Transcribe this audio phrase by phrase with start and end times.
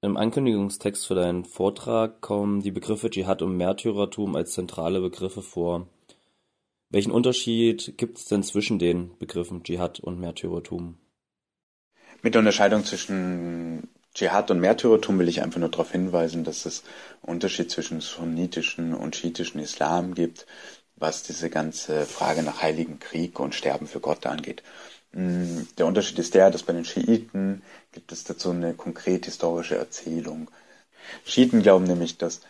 [0.00, 5.88] Im Ankündigungstext für deinen Vortrag kommen die Begriffe Dschihad und Märtyrertum als zentrale Begriffe vor.
[6.88, 10.98] Welchen Unterschied gibt es denn zwischen den Begriffen Dschihad und Märtyrertum?
[12.22, 16.84] Mit der Unterscheidung zwischen Dschihad und Märtyrertum will ich einfach nur darauf hinweisen, dass es
[17.20, 20.46] Unterschied zwischen sunnitischen und schiitischen Islam gibt,
[20.94, 24.62] was diese ganze Frage nach heiligen Krieg und Sterben für Gott angeht.
[25.12, 27.62] Mm, der Unterschied ist der, dass bei den Schiiten
[27.98, 30.48] gibt es dazu eine konkret historische Erzählung.
[31.24, 32.42] Schiiten glauben nämlich, dass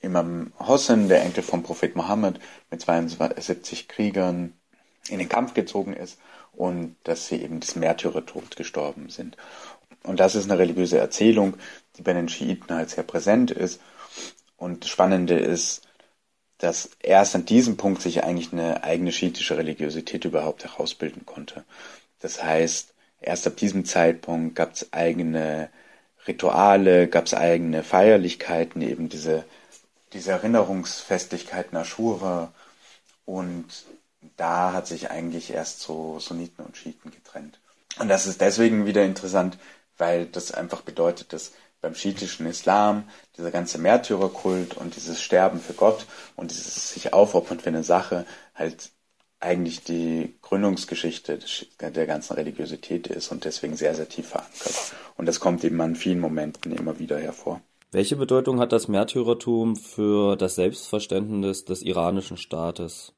[0.00, 2.38] Imam Hossein, der Enkel vom Prophet Mohammed,
[2.70, 4.52] mit 72 Kriegern
[5.08, 6.18] in den Kampf gezogen ist
[6.52, 9.36] und dass sie eben des Märtyrertod gestorben sind.
[10.04, 11.54] Und das ist eine religiöse Erzählung,
[11.96, 13.80] die bei den Schiiten halt sehr präsent ist.
[14.56, 15.82] Und das Spannende ist,
[16.58, 21.64] dass erst an diesem Punkt sich eigentlich eine eigene schiitische Religiosität überhaupt herausbilden konnte.
[22.20, 22.89] Das heißt,
[23.20, 25.68] erst ab diesem Zeitpunkt gab es eigene
[26.26, 29.44] Rituale, gab es eigene Feierlichkeiten, eben diese,
[30.12, 32.52] diese Erinnerungsfestlichkeiten Aschura
[33.24, 33.66] und
[34.36, 37.58] da hat sich eigentlich erst so Sunniten und Schiiten getrennt.
[37.98, 39.58] Und das ist deswegen wieder interessant,
[39.96, 43.04] weil das einfach bedeutet, dass beim schiitischen Islam,
[43.36, 48.26] dieser ganze Märtyrerkult und dieses Sterben für Gott und dieses sich aufopfern für eine Sache
[48.54, 48.90] halt
[49.40, 51.38] eigentlich die Gründungsgeschichte
[51.80, 54.94] der ganzen Religiosität ist und deswegen sehr, sehr tief verankert.
[55.16, 57.60] Und das kommt eben an vielen Momenten immer wieder hervor.
[57.90, 63.14] Welche Bedeutung hat das Märtyrertum für das Selbstverständnis des iranischen Staates?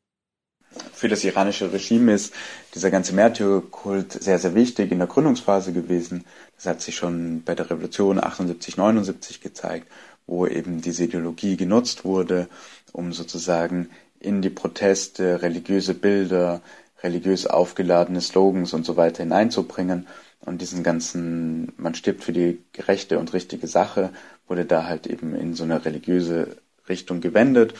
[0.93, 2.33] für das iranische Regime ist
[2.75, 6.25] dieser ganze Märtyrerkult sehr, sehr wichtig in der Gründungsphase gewesen.
[6.56, 9.89] Das hat sich schon bei der Revolution 78, 79 gezeigt,
[10.27, 12.48] wo eben diese Ideologie genutzt wurde,
[12.93, 13.91] um sozusagen
[14.23, 16.62] in die Proteste religiöse Bilder,
[17.03, 20.06] religiös aufgeladene Slogans und so weiter hineinzubringen.
[20.41, 24.11] Und diesen ganzen, man stirbt für die gerechte und richtige Sache,
[24.47, 26.56] wurde da halt eben in so eine religiöse
[26.89, 27.75] Richtung gewendet.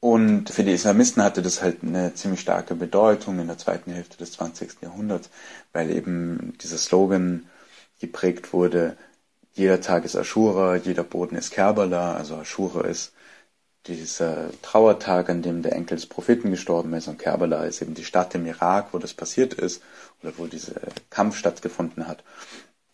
[0.00, 4.16] Und für die Islamisten hatte das halt eine ziemlich starke Bedeutung in der zweiten Hälfte
[4.16, 4.82] des 20.
[4.82, 5.30] Jahrhunderts,
[5.72, 7.48] weil eben dieser Slogan
[8.00, 8.96] geprägt wurde,
[9.54, 13.12] jeder Tag ist Ashura, jeder Boden ist Kerbala, also Ashura ist
[13.86, 18.04] dieser Trauertag, an dem der Enkel des Propheten gestorben ist und Kerbala ist eben die
[18.04, 19.82] Stadt im Irak, wo das passiert ist
[20.22, 22.22] oder wo dieser Kampf stattgefunden hat.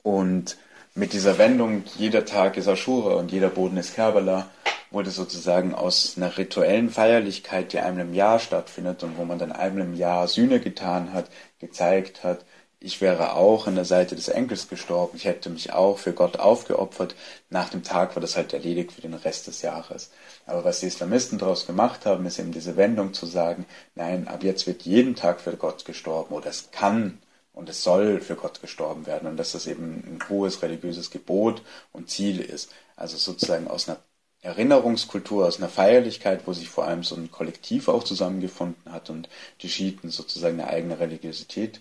[0.03, 0.57] Und
[0.95, 4.49] mit dieser Wendung, jeder Tag ist Ashura und jeder Boden ist Kerbala,
[4.91, 9.53] wurde sozusagen aus einer rituellen Feierlichkeit, die einmal im Jahr stattfindet und wo man dann
[9.53, 11.27] einmal im Jahr Sühne getan hat,
[11.59, 12.47] gezeigt hat,
[12.81, 16.39] ich wäre auch an der Seite des Enkels gestorben, ich hätte mich auch für Gott
[16.39, 17.17] aufgeopfert.
[17.51, 20.11] Nach dem Tag war das halt erledigt für den Rest des Jahres.
[20.47, 23.67] Aber was die Islamisten daraus gemacht haben, ist eben diese Wendung zu sagen,
[23.97, 27.19] nein, ab jetzt wird jeden Tag für Gott gestorben oder es kann
[27.53, 31.63] und es soll für Gott gestorben werden und dass das eben ein hohes religiöses Gebot
[31.93, 32.71] und Ziel ist.
[32.95, 33.99] Also sozusagen aus einer
[34.41, 39.29] Erinnerungskultur, aus einer Feierlichkeit, wo sich vor allem so ein Kollektiv auch zusammengefunden hat und
[39.63, 41.81] die Schiiten sozusagen eine eigene Religiosität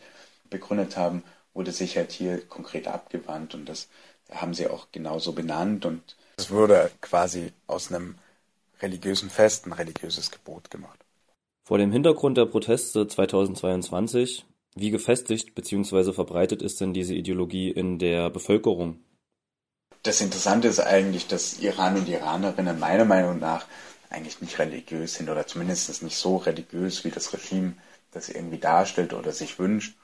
[0.50, 3.88] begründet haben, wurde sich halt hier konkret abgewandt und das
[4.32, 8.16] haben sie auch genauso benannt und es wurde quasi aus einem
[8.82, 11.00] religiösen Fest ein religiöses Gebot gemacht.
[11.64, 16.14] Vor dem Hintergrund der Proteste 2022, wie gefestigt bzw.
[16.14, 19.00] verbreitet ist denn diese Ideologie in der Bevölkerung?
[20.08, 23.66] das Interessante ist eigentlich, dass Iran und Iranerinnen meiner Meinung nach
[24.10, 27.74] eigentlich nicht religiös sind oder zumindest nicht so religiös, wie das Regime
[28.12, 29.98] das irgendwie darstellt oder sich wünscht.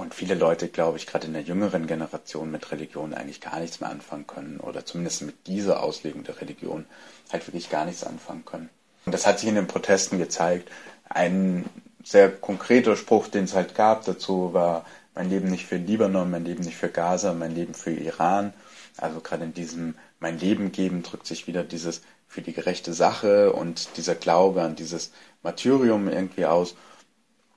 [0.00, 3.80] Und viele Leute, glaube ich, gerade in der jüngeren Generation mit Religion eigentlich gar nichts
[3.80, 6.86] mehr anfangen können oder zumindest mit dieser Auslegung der Religion
[7.30, 8.70] halt wirklich gar nichts anfangen können.
[9.04, 10.70] Und das hat sich in den Protesten gezeigt.
[11.06, 11.66] Ein
[12.02, 16.46] sehr konkreter Spruch, den es halt gab dazu, war mein Leben nicht für Libanon, mein
[16.46, 18.54] Leben nicht für Gaza, mein Leben für Iran.
[18.96, 23.52] Also gerade in diesem mein Leben geben drückt sich wieder dieses für die gerechte Sache
[23.52, 25.12] und dieser Glaube an dieses
[25.42, 26.74] Martyrium irgendwie aus.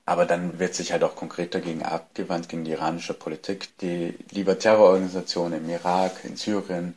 [0.06, 4.58] Aber dann wird sich halt auch konkret dagegen abgewandt, gegen die iranische Politik, die lieber
[4.58, 6.94] Terrororganisationen im Irak, in Syrien,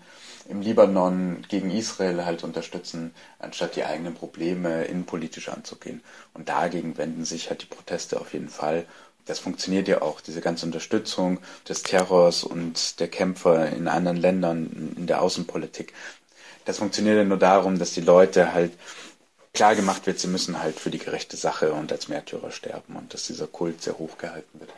[0.49, 6.01] im Libanon gegen Israel halt unterstützen, anstatt die eigenen Probleme innenpolitisch anzugehen.
[6.33, 8.85] Und dagegen wenden sich halt die Proteste auf jeden Fall
[9.27, 14.93] das funktioniert ja auch, diese ganze Unterstützung des Terrors und der Kämpfer in anderen Ländern
[14.95, 15.93] in der Außenpolitik.
[16.65, 18.71] Das funktioniert ja nur darum, dass die Leute halt
[19.57, 23.15] klar gemacht wird, sie müssen halt für die gerechte Sache und als Märtyrer sterben und
[23.15, 24.71] dass dieser Kult sehr hoch gehalten wird.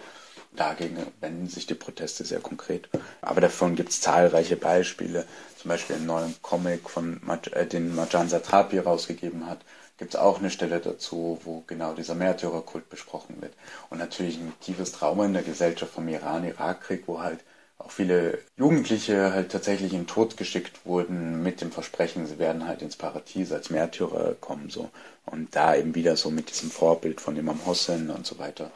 [0.55, 2.87] Dagegen wenden sich die Proteste sehr konkret.
[3.21, 5.25] Aber davon gibt es zahlreiche Beispiele.
[5.57, 7.19] Zum Beispiel einen neuen Comic, von,
[7.51, 9.59] äh, den Marjan Satrapi rausgegeben hat,
[9.97, 13.55] gibt es auch eine Stelle dazu, wo genau dieser Märtyrerkult besprochen wird.
[13.89, 17.41] Und natürlich ein tiefes Trauma in der Gesellschaft vom Iran-Irak-Krieg, wo halt
[17.79, 22.67] auch viele Jugendliche halt tatsächlich in den Tod geschickt wurden mit dem Versprechen, sie werden
[22.67, 24.89] halt ins Paradies als Märtyrer kommen so
[25.25, 28.71] und da eben wieder so mit diesem Vorbild von Imam Hossein und so weiter.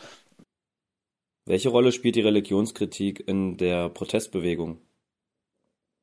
[1.45, 4.79] Welche Rolle spielt die Religionskritik in der Protestbewegung?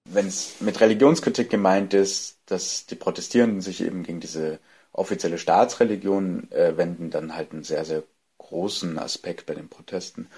[0.05, 4.59] Wenn es mit Religionskritik gemeint ist, dass die Protestierenden sich eben gegen diese
[4.93, 8.03] offizielle Staatsreligion äh, wenden, dann halt einen sehr, sehr
[8.39, 10.29] großen Aspekt bei den Protesten.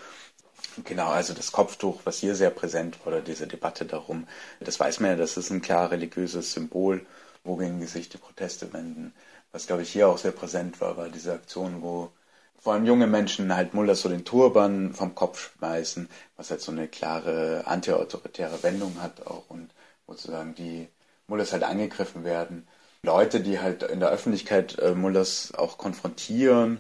[0.84, 4.26] Genau, also das Kopftuch, was hier sehr präsent war, oder diese Debatte darum,
[4.60, 7.04] das weiß man ja, das ist ein klar religiöses Symbol,
[7.44, 9.12] wogegen sich die Proteste wenden.
[9.52, 12.10] Was, glaube ich, hier auch sehr präsent war, war diese Aktion, wo
[12.58, 16.72] vor allem junge Menschen halt Mullers so den Turban vom Kopf schmeißen, was halt so
[16.72, 19.70] eine klare antiautoritäre Wendung hat auch und
[20.06, 20.88] wo sozusagen die
[21.26, 22.66] Mullers halt angegriffen werden.
[23.02, 26.78] Leute, die halt in der Öffentlichkeit äh, Mullers auch konfrontieren,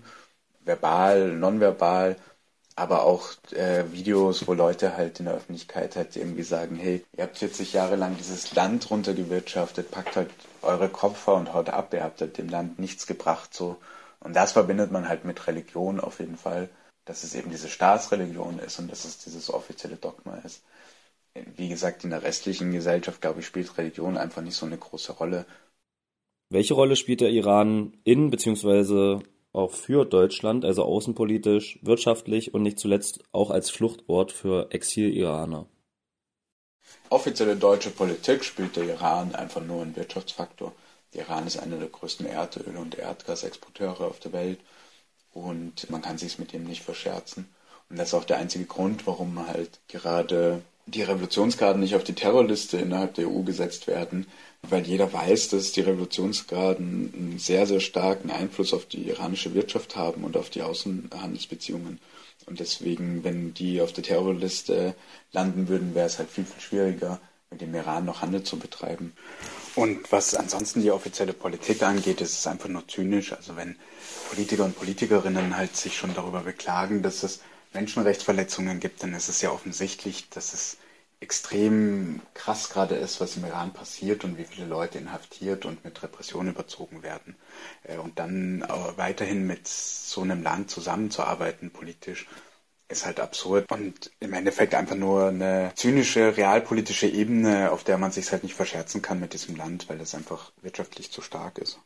[0.64, 2.16] verbal, nonverbal
[2.74, 7.24] aber auch äh, Videos, wo Leute halt in der Öffentlichkeit halt irgendwie sagen, hey, ihr
[7.24, 10.30] habt 40 Jahre lang dieses Land runtergewirtschaftet, packt halt
[10.62, 13.76] eure Kopfer und haut ab, ihr habt halt dem Land nichts gebracht, so.
[14.20, 16.70] Und das verbindet man halt mit Religion auf jeden Fall,
[17.04, 20.62] dass es eben diese Staatsreligion ist und dass es dieses offizielle Dogma ist.
[21.56, 25.12] Wie gesagt, in der restlichen Gesellschaft, glaube ich, spielt Religion einfach nicht so eine große
[25.12, 25.44] Rolle.
[26.50, 29.20] Welche Rolle spielt der Iran in bzw
[29.52, 35.66] auch für Deutschland, also außenpolitisch, wirtschaftlich und nicht zuletzt auch als Fluchtort für Exil-Iraner.
[37.10, 40.72] Offizielle deutsche Politik spielt der Iran einfach nur einen Wirtschaftsfaktor.
[41.14, 44.60] Der Iran ist einer der größten Erdöl- und Erdgasexporteure auf der Welt
[45.32, 47.48] und man kann sich mit dem nicht verscherzen.
[47.90, 52.14] Und das ist auch der einzige Grund, warum halt gerade die Revolutionsgarden nicht auf die
[52.14, 54.26] Terrorliste innerhalb der EU gesetzt werden,
[54.62, 59.96] weil jeder weiß, dass die Revolutionsgarden einen sehr, sehr starken Einfluss auf die iranische Wirtschaft
[59.96, 62.00] haben und auf die Außenhandelsbeziehungen.
[62.46, 64.94] Und deswegen, wenn die auf der Terrorliste
[65.32, 67.20] landen würden, wäre es halt viel, viel schwieriger,
[67.50, 69.12] mit dem Iran noch Handel zu betreiben.
[69.74, 73.32] Und was ansonsten die offizielle Politik angeht, ist es einfach nur zynisch.
[73.32, 73.76] Also wenn
[74.30, 77.40] Politiker und Politikerinnen halt sich schon darüber beklagen, dass es
[77.74, 80.76] Menschenrechtsverletzungen gibt, dann ist es ja offensichtlich, dass es
[81.20, 86.02] extrem krass gerade ist, was im Iran passiert und wie viele Leute inhaftiert und mit
[86.02, 87.36] Repression überzogen werden.
[87.84, 88.64] Äh, und dann
[88.96, 92.26] weiterhin mit so einem Land zusammenzuarbeiten politisch,
[92.92, 98.12] ist halt absurd und im Endeffekt einfach nur eine zynische realpolitische Ebene, auf der man
[98.12, 101.78] sich halt nicht verscherzen kann mit diesem Land, weil es einfach wirtschaftlich zu stark ist.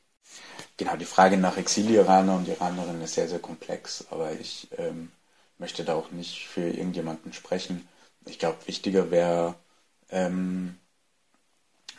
[0.76, 5.10] Genau, die Frage nach Exil-Iraner und Iranerinnen ist sehr, sehr komplex, aber ich ähm,
[5.58, 7.88] möchte da auch nicht für irgendjemanden sprechen.
[8.26, 9.54] Ich glaube, wichtiger wäre
[10.10, 10.76] ähm,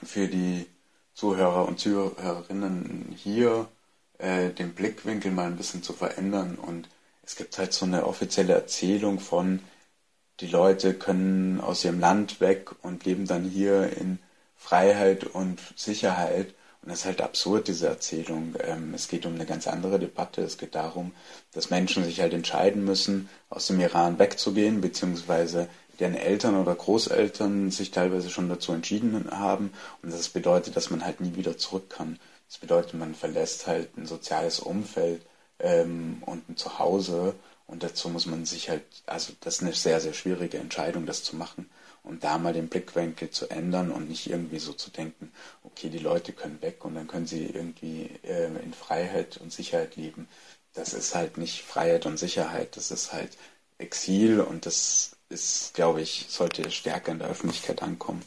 [0.03, 0.67] für die
[1.13, 3.67] Zuhörer und Zuhörerinnen hier
[4.19, 6.55] äh, den Blickwinkel mal ein bisschen zu verändern.
[6.55, 6.89] Und
[7.23, 9.61] es gibt halt so eine offizielle Erzählung von,
[10.39, 14.19] die Leute können aus ihrem Land weg und leben dann hier in
[14.55, 16.53] Freiheit und Sicherheit.
[16.87, 18.55] Und das ist halt absurd, diese Erzählung.
[18.61, 20.41] Ähm, es geht um eine ganz andere Debatte.
[20.41, 21.11] Es geht darum,
[21.51, 25.67] dass Menschen sich halt entscheiden müssen, aus dem Iran wegzugehen, beziehungsweise
[25.99, 29.73] deren Eltern oder Großeltern sich teilweise schon dazu entschieden haben.
[30.01, 32.19] Und das bedeutet, dass man halt nie wieder zurück kann.
[32.47, 35.23] Das bedeutet, man verlässt halt ein soziales Umfeld
[35.59, 37.35] ähm, und ein Zuhause.
[37.65, 41.21] Und dazu muss man sich halt, also das ist eine sehr, sehr schwierige Entscheidung, das
[41.21, 41.69] zu machen
[42.07, 45.31] und da mal den Blickwinkel zu ändern und nicht irgendwie so zu denken,
[45.63, 49.95] okay, die Leute können weg und dann können sie irgendwie äh, in Freiheit und Sicherheit
[49.95, 50.27] leben.
[50.73, 53.37] Das ist halt nicht Freiheit und Sicherheit, das ist halt
[53.77, 58.23] Exil und das ist, glaube ich, sollte stärker in der Öffentlichkeit ankommen.